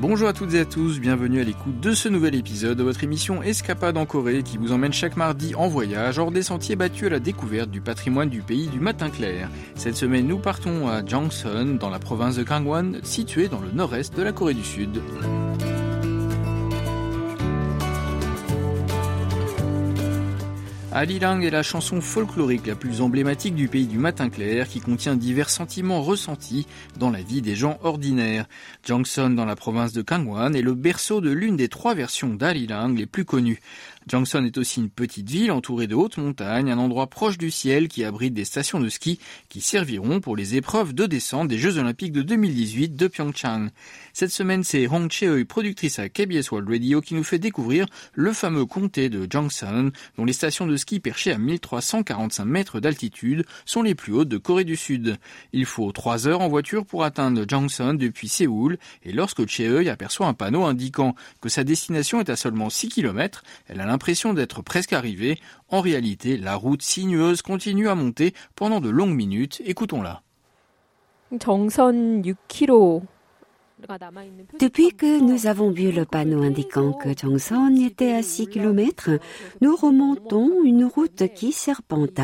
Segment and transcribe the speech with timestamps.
[0.00, 3.02] Bonjour à toutes et à tous, bienvenue à l'écoute de ce nouvel épisode de votre
[3.02, 7.08] émission Escapade en Corée qui vous emmène chaque mardi en voyage hors des sentiers battus
[7.08, 9.50] à la découverte du patrimoine du pays du matin clair.
[9.74, 14.16] Cette semaine, nous partons à Jangsun, dans la province de Gangwon, située dans le nord-est
[14.16, 15.00] de la Corée du Sud.
[20.98, 25.14] Alilang est la chanson folklorique la plus emblématique du pays du matin clair qui contient
[25.14, 28.46] divers sentiments ressentis dans la vie des gens ordinaires.
[28.84, 32.96] Jangson dans la province de Kangwon est le berceau de l'une des trois versions d'Alilang
[32.96, 33.60] les plus connues.
[34.08, 37.88] Jangson est aussi une petite ville entourée de hautes montagnes, un endroit proche du ciel
[37.88, 39.18] qui abrite des stations de ski
[39.48, 43.68] qui serviront pour les épreuves de descente des Jeux Olympiques de 2018 de Pyeongchang.
[44.14, 48.32] Cette semaine, c'est Hong Cheoi, productrice à KBS World Radio, qui nous fait découvrir le
[48.32, 53.82] fameux comté de Jangson, dont les stations de ski perchées à 1345 mètres d'altitude sont
[53.82, 55.18] les plus hautes de Corée du Sud.
[55.52, 60.26] Il faut trois heures en voiture pour atteindre Jangson depuis Séoul, et lorsque Cheoi aperçoit
[60.26, 63.97] un panneau indiquant que sa destination est à seulement 6 km, elle a l'impression
[64.34, 65.38] d'être presque arrivée.
[65.68, 69.62] En réalité, la route sinueuse continue à monter pendant de longues minutes.
[69.64, 70.22] Écoutons-la.
[71.40, 73.02] 정선 6km
[74.58, 79.10] Depuis que nous avons vu le panneau indiquant que Jongson était à 6 km,
[79.60, 82.20] nous remontons une route qui serpente.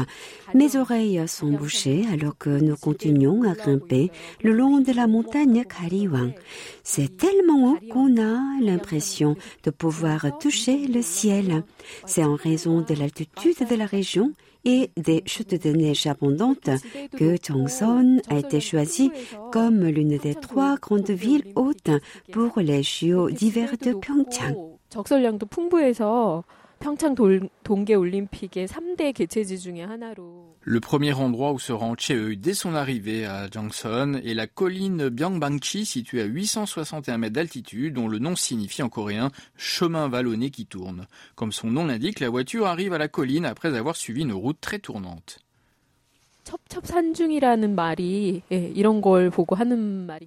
[0.55, 4.10] Mes oreilles sont bouchées alors que nous continuons à grimper
[4.42, 6.34] le long de la montagne Kariwang.
[6.82, 11.62] C'est tellement haut qu'on a l'impression de pouvoir toucher le ciel.
[12.05, 14.32] C'est en raison de l'altitude de la région
[14.66, 16.70] et des chutes de neige abondantes
[17.17, 19.12] que Jongson a été choisi
[19.52, 21.92] comme l'une des trois grandes villes hautes
[22.31, 24.56] pour les JO d'hiver de Pyeongchang.
[24.89, 26.44] 적설량도 풍부해서
[26.84, 32.38] 평창 돌, 동계 올림픽의 3대 개최지 중에 하나로 Le premier endroit où se rend Cheeu
[32.38, 38.07] dès son arrivée à Jangson est la colline Byangbangchi située à 861 mètres d'altitude dont
[38.07, 41.07] le nom signifie en coréen chemin vallonné qui tourne.
[41.35, 44.62] Comme son nom l'indique, la voiture arrive à la colline après avoir suivi une route
[44.62, 45.40] très tournante.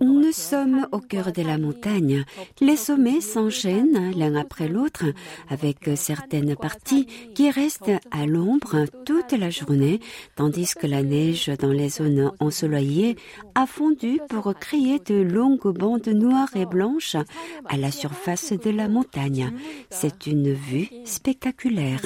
[0.01, 2.23] Nous sommes au cœur de la montagne.
[2.61, 5.05] Les sommets s'enchaînent l'un après l'autre,
[5.49, 9.99] avec certaines parties qui restent à l'ombre toute la journée,
[10.35, 13.17] tandis que la neige dans les zones ensoleillées
[13.55, 17.17] a fondu pour créer de longues bandes noires et blanches
[17.65, 19.51] à la surface de la montagne.
[19.89, 22.01] C'est une vue spectaculaire.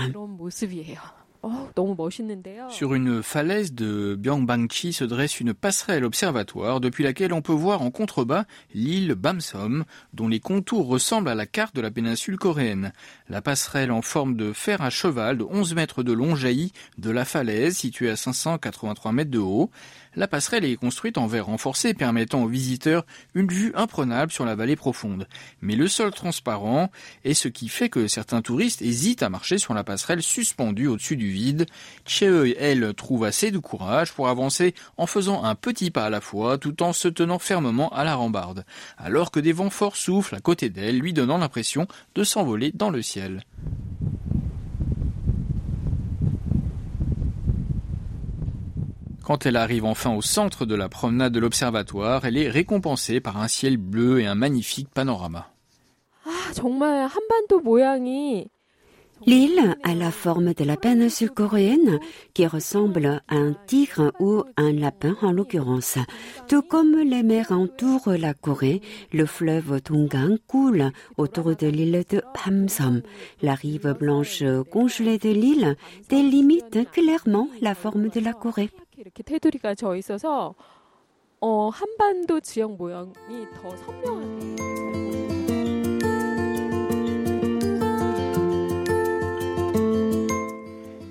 [1.43, 1.49] Oh,
[2.69, 7.81] Sur une falaise de Byangbanchi se dresse une passerelle observatoire depuis laquelle on peut voir
[7.81, 12.93] en contrebas l'île Bamsom, dont les contours ressemblent à la carte de la péninsule coréenne.
[13.27, 17.09] La passerelle en forme de fer à cheval de 11 mètres de long jaillit de
[17.09, 19.71] la falaise située à 583 mètres de haut.
[20.15, 24.55] La passerelle est construite en verre renforcé permettant aux visiteurs une vue imprenable sur la
[24.55, 25.25] vallée profonde.
[25.61, 26.91] Mais le sol transparent
[27.23, 31.15] est ce qui fait que certains touristes hésitent à marcher sur la passerelle suspendue au-dessus
[31.15, 31.65] du vide.
[32.05, 36.19] Cheoi, elle, trouve assez de courage pour avancer en faisant un petit pas à la
[36.19, 38.65] fois tout en se tenant fermement à la rambarde,
[38.97, 42.89] alors que des vents forts soufflent à côté d'elle, lui donnant l'impression de s'envoler dans
[42.89, 43.43] le ciel.
[49.23, 53.37] Quand elle arrive enfin au centre de la promenade de l'observatoire, elle est récompensée par
[53.37, 55.47] un ciel bleu et un magnifique panorama.
[59.27, 61.99] L'île a la forme de la péninsule coréenne
[62.33, 65.99] qui ressemble à un tigre ou un lapin en l'occurrence.
[66.47, 68.81] Tout comme les mers entourent la Corée,
[69.13, 73.03] le fleuve Tongan coule autour de l'île de Hamsom.
[73.43, 75.75] La rive blanche congelée de l'île
[76.09, 78.71] délimite clairement la forme de la Corée.
[79.00, 80.54] 이렇게 테두리가 져 있어서
[81.40, 83.12] 어, 한반도 지형 모양이
[83.54, 84.56] 더 선명하네요.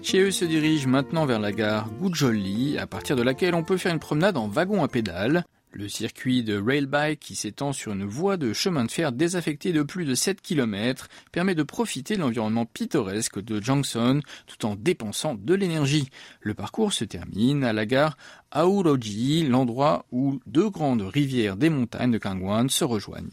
[0.01, 3.91] Cheeu se dirige maintenant vers la gare Gujolli, à partir de laquelle on peut faire
[3.91, 5.43] une promenade en wagon à pédales.
[5.72, 9.82] Le circuit de railbike qui s'étend sur une voie de chemin de fer désaffectée de
[9.82, 15.36] plus de 7 km permet de profiter de l'environnement pittoresque de Jangson tout en dépensant
[15.36, 16.10] de l'énergie.
[16.40, 18.16] Le parcours se termine à la gare
[18.50, 23.30] Aoroji, l'endroit où deux grandes rivières des montagnes de Kangwon se rejoignent.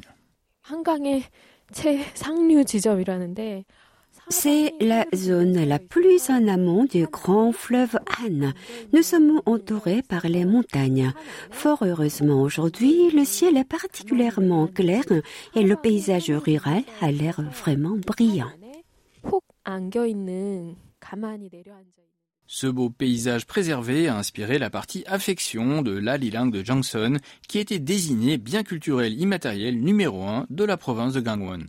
[4.29, 8.51] C'est la zone la plus en amont du grand fleuve Han.
[8.91, 11.13] Nous sommes entourés par les montagnes.
[11.49, 15.03] Fort heureusement aujourd'hui, le ciel est particulièrement clair
[15.55, 18.51] et le paysage rural a l'air vraiment brillant.
[22.49, 27.59] Ce beau paysage préservé a inspiré la partie affection de la Lilang de Johnson, qui
[27.59, 31.65] était désignée bien culturel immatériel numéro 1 de la province de Gangwon.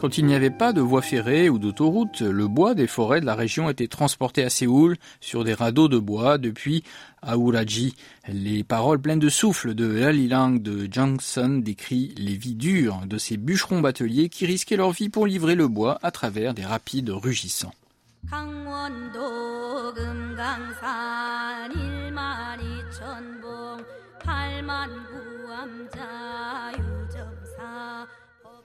[0.00, 3.26] Quand il n'y avait pas de voie ferrée ou d'autoroute, le bois des forêts de
[3.26, 6.84] la région était transporté à Séoul sur des radeaux de bois depuis
[7.20, 7.96] Aouraji.
[8.28, 13.36] Les paroles pleines de souffle de Lalilang de Johnson décrit les vies dures de ces
[13.36, 17.74] bûcherons bateliers qui risquaient leur vie pour livrer le bois à travers des rapides rugissants.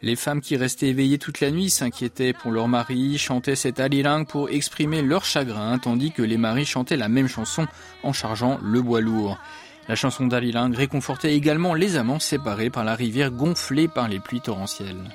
[0.03, 4.25] Les femmes qui restaient éveillées toute la nuit s'inquiétaient pour leur mari, chantaient cette alilang
[4.25, 7.67] pour exprimer leur chagrin, tandis que les maris chantaient la même chanson
[8.03, 9.39] en chargeant le bois lourd.
[9.87, 14.41] La chanson d'Alilang réconfortait également les amants séparés par la rivière gonflée par les pluies
[14.41, 15.09] torrentielles.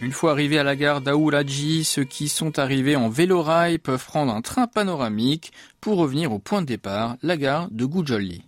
[0.00, 4.32] Une fois arrivés à la gare d'Aouraji, ceux qui sont arrivés en vélo-rail peuvent prendre
[4.32, 8.44] un train panoramique pour revenir au point de départ, la gare de Gujolli.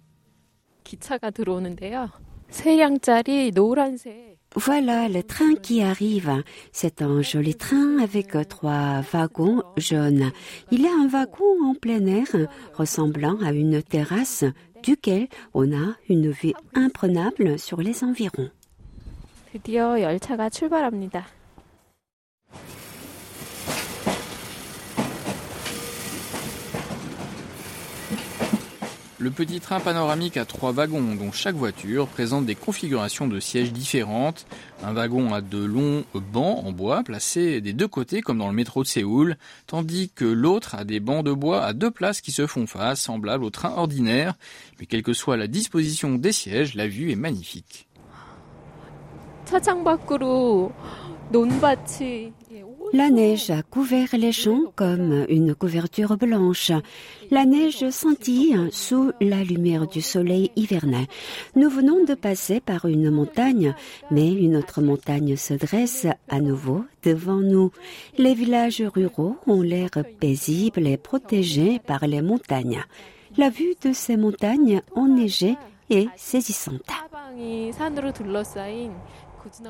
[4.55, 6.43] Voilà le train qui arrive.
[6.73, 10.31] C'est un joli train avec trois wagons jaunes.
[10.70, 12.26] Il y a un wagon en plein air
[12.75, 14.44] ressemblant à une terrasse
[14.85, 18.50] duquel on a une vue imprenable sur les environs.
[29.20, 33.70] Le petit train panoramique a trois wagons dont chaque voiture présente des configurations de sièges
[33.70, 34.46] différentes.
[34.82, 38.55] Un wagon a de longs bancs en bois placés des deux côtés comme dans le
[38.55, 39.37] métro de Séoul,
[39.67, 43.02] tandis que l'autre a des bancs de bois à deux places qui se font face,
[43.02, 44.38] semblables au train ordinaire.
[44.78, 47.88] Mais quelle que soit la disposition des sièges, la vue est magnifique.
[52.92, 56.72] La neige a couvert les champs comme une couverture blanche.
[57.31, 61.06] La neige scintille sous la lumière du soleil hivernal.
[61.54, 63.76] Nous venons de passer par une montagne,
[64.10, 67.70] mais une autre montagne se dresse à nouveau devant nous.
[68.19, 72.82] Les villages ruraux ont l'air paisibles et protégés par les montagnes.
[73.37, 75.56] La vue de ces montagnes enneigées
[75.90, 76.82] est saisissante.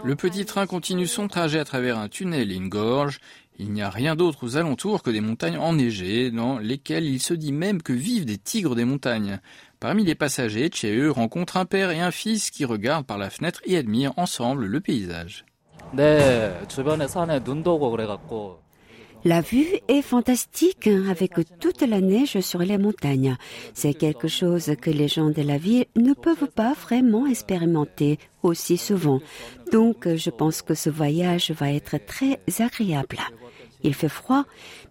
[0.04, 3.20] Le petit train continue son trajet à travers un tunnel et une gorge.
[3.58, 7.34] Il n'y a rien d'autre aux alentours que des montagnes enneigées, dans lesquelles il se
[7.34, 9.40] dit même que vivent des tigres des montagnes.
[9.80, 13.60] Parmi les passagers, Chee rencontre un père et un fils qui regardent par la fenêtre
[13.64, 15.44] et admirent ensemble le paysage.
[19.24, 23.36] La vue est fantastique hein, avec toute la neige sur les montagnes.
[23.74, 28.78] C'est quelque chose que les gens de la ville ne peuvent pas vraiment expérimenter aussi
[28.78, 29.20] souvent.
[29.72, 33.18] Donc je pense que ce voyage va être très agréable.
[33.82, 34.44] Il fait froid,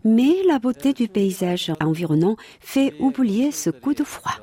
[0.04, 4.36] mais la beauté du paysage environnant fait oublier ce coup de froid.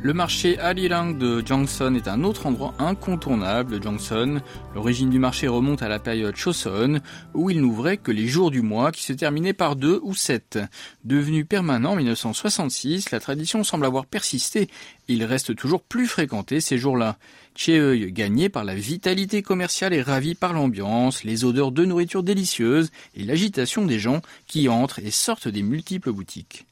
[0.00, 4.40] Le marché Alilang de Johnson est un autre endroit incontournable de Johnson.
[4.72, 7.00] L'origine du marché remonte à la période Choson,
[7.34, 10.60] où il n'ouvrait que les jours du mois qui se terminaient par deux ou sept.
[11.02, 14.68] Devenu permanent en 1966, la tradition semble avoir persisté.
[15.08, 17.16] Il reste toujours plus fréquenté ces jours-là.
[17.56, 22.92] Cheeuil, gagné par la vitalité commerciale et ravi par l'ambiance, les odeurs de nourriture délicieuse
[23.16, 26.67] et l'agitation des gens qui entrent et sortent des multiples boutiques.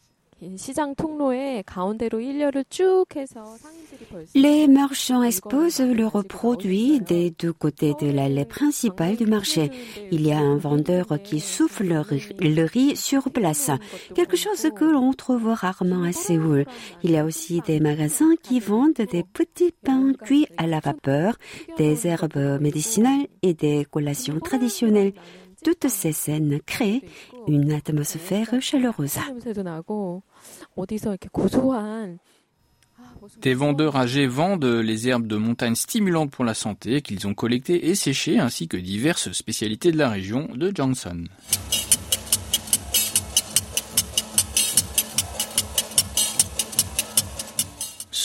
[4.34, 9.70] Les marchands exposent leurs produits des deux côtés de l'allée principale du marché.
[10.10, 12.04] Il y a un vendeur qui souffle
[12.40, 13.70] le riz sur place,
[14.14, 16.66] quelque chose que l'on trouve rarement à Séoul.
[17.02, 21.38] Il y a aussi des magasins qui vendent des petits pains cuits à la vapeur,
[21.78, 25.14] des herbes médicinales et des collations traditionnelles.
[25.66, 27.02] Toutes ces scènes créent
[27.48, 29.18] une atmosphère chaleureuse.
[33.40, 37.88] Des vendeurs âgés vendent les herbes de montagne stimulantes pour la santé qu'ils ont collectées
[37.88, 41.24] et séchées ainsi que diverses spécialités de la région de Johnson.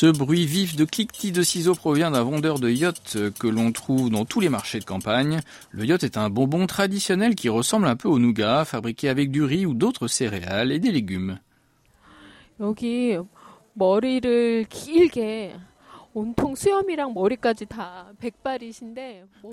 [0.00, 4.10] Ce bruit vif de cliquetis de ciseaux provient d'un vendeur de yachts que l'on trouve
[4.10, 5.40] dans tous les marchés de campagne.
[5.70, 9.42] Le yacht est un bonbon traditionnel qui ressemble un peu au nougat, fabriqué avec du
[9.42, 11.38] riz ou d'autres céréales et des légumes.
[13.76, 15.54] 머리를 길게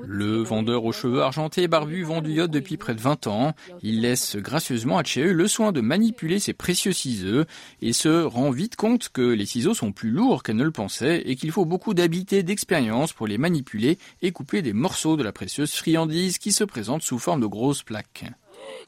[0.08, 3.52] Le vendeur aux cheveux argentés et barbu vend du yacht depuis près de 20 ans.
[3.82, 7.44] Il laisse gracieusement à Cheu le soin de manipuler ses précieux ciseaux
[7.82, 11.24] et se rend vite compte que les ciseaux sont plus lourds qu'elle ne le pensait
[11.26, 15.24] et qu'il faut beaucoup d'habitude et d'expérience pour les manipuler et couper des morceaux de
[15.24, 18.26] la précieuse friandise qui se présente sous forme de grosses plaques.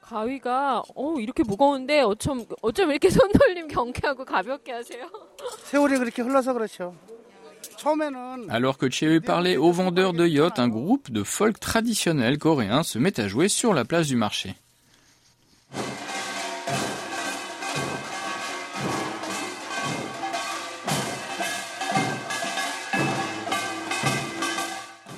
[0.01, 5.09] 가위가 어 이렇게 무거운데 어쩜 어쩜 이렇게 손놀림 경쾌하고 가볍게 하세요?
[5.65, 6.95] 세월이 그렇게 흘러서 그렇죠.
[8.48, 12.98] alors que Cheu parlait aux vendeurs de yachts, un groupe de folk traditionnel coréen se
[12.98, 14.54] met à jouer sur la place du marché.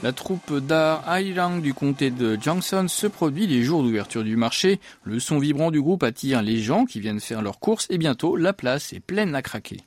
[0.03, 4.81] La troupe d'art Arirang du comté de Johnson se produit les jours d'ouverture du marché.
[5.05, 8.37] Le son vibrant du groupe attire les gens qui viennent faire leurs courses et bientôt
[8.37, 9.79] la place est pleine à craquer.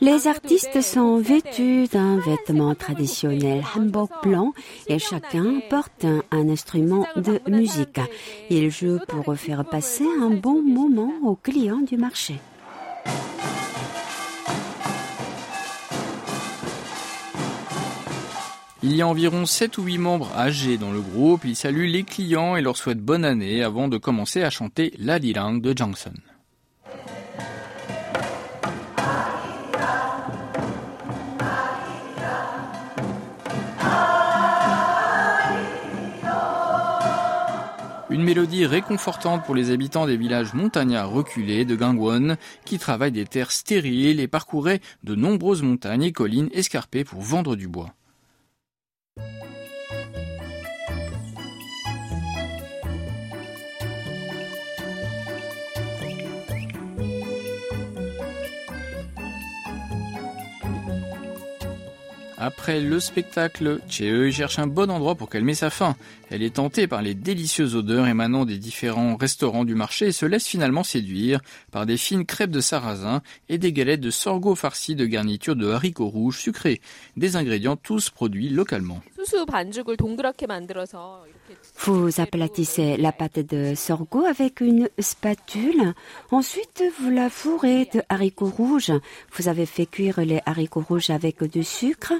[0.00, 4.52] Les artistes sont vêtus d'un vêtement traditionnel hanbok blanc
[4.86, 7.98] et chacun porte un, un, instrument de musique.
[8.48, 12.34] Ils jouent pour faire passer un bon moment aux clients du marché.
[18.88, 21.44] Il y a environ 7 ou 8 membres âgés dans le groupe.
[21.44, 25.18] Ils saluent les clients et leur souhaitent bonne année avant de commencer à chanter la
[25.18, 26.12] Lilang de Johnson.
[38.08, 43.26] Une mélodie réconfortante pour les habitants des villages montagnards reculés de Gangwon, qui travaillent des
[43.26, 47.92] terres stériles et parcouraient de nombreuses montagnes et collines escarpées pour vendre du bois.
[62.46, 65.96] Après le spectacle, Chee cherche un bon endroit pour calmer sa faim.
[66.30, 70.26] Elle est tentée par les délicieuses odeurs émanant des différents restaurants du marché et se
[70.26, 71.40] laisse finalement séduire
[71.72, 75.68] par des fines crêpes de sarrasin et des galettes de sorgho farcies de garniture de
[75.68, 76.80] haricots rouges sucrés,
[77.16, 79.02] des ingrédients tous produits localement.
[81.80, 85.94] Vous aplatissez la pâte de sorgho avec une spatule.
[86.30, 88.92] Ensuite, vous la fourrez de haricots rouges.
[89.32, 92.12] Vous avez fait cuire les haricots rouges avec du sucre.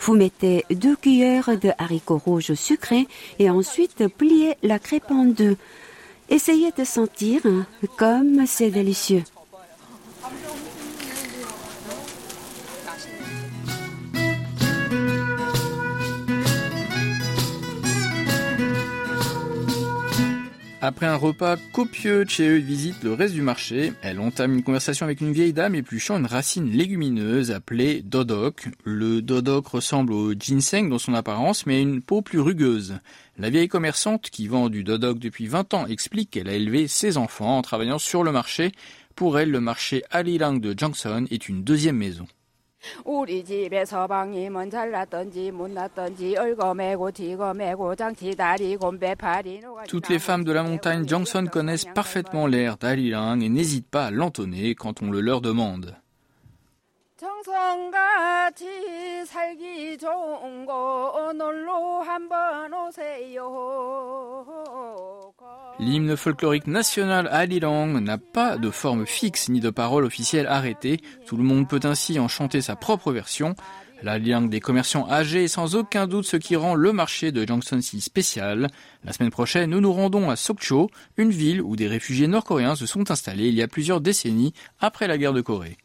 [0.00, 5.56] Vous mettez deux cuillères de haricots rouges sucrés et ensuite pliez la crêpe en deux.
[6.28, 7.42] Essayez de sentir
[7.96, 9.24] comme c'est délicieux.
[20.86, 23.94] Après un repas copieux, Chee visite le reste du marché.
[24.02, 28.68] Elle entame une conversation avec une vieille dame épluchant une racine légumineuse appelée dodok.
[28.84, 32.98] Le dodok ressemble au ginseng dans son apparence, mais a une peau plus rugueuse.
[33.38, 37.16] La vieille commerçante qui vend du dodok depuis 20 ans explique qu'elle a élevé ses
[37.16, 38.72] enfants en travaillant sur le marché.
[39.16, 42.26] Pour elle, le marché Alilang de Johnson est une deuxième maison.
[49.88, 54.10] Toutes les femmes de la montagne Johnson connaissent parfaitement l'air d'Alilang et n'hésitent pas à
[54.10, 55.96] l'entonner quand on le leur demande.
[65.84, 70.98] L'hymne folklorique national Alilang n'a pas de forme fixe ni de parole officielle arrêtée.
[71.26, 73.54] Tout le monde peut ainsi en chanter sa propre version.
[74.02, 77.44] L'Alilang des commerçants âgés est sans aucun doute ce qui rend le marché de
[77.82, 78.68] si spécial.
[79.04, 80.88] La semaine prochaine, nous nous rendons à Sokcho,
[81.18, 85.06] une ville où des réfugiés nord-coréens se sont installés il y a plusieurs décennies après
[85.06, 85.76] la guerre de Corée.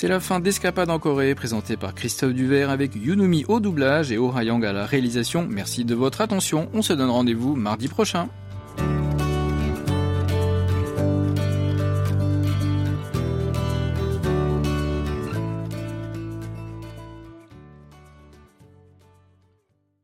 [0.00, 4.16] C'est la fin d'Escapade en Corée, présentée par Christophe Duvert avec Yunumi au doublage et
[4.16, 5.46] Hayang à la réalisation.
[5.46, 6.70] Merci de votre attention.
[6.72, 8.30] On se donne rendez-vous mardi prochain.